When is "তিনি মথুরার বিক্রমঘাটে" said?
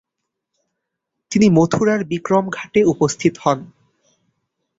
1.31-2.79